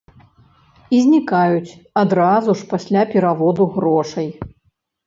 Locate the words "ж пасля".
2.63-3.01